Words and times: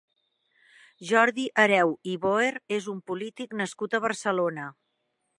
Jordi 1.09 1.43
Hereu 1.63 1.91
i 2.13 2.15
Boher 2.23 2.49
és 2.77 2.87
un 2.93 3.01
polític 3.11 3.53
nascut 3.61 3.93
a 3.99 4.03
Barcelona. 4.07 4.65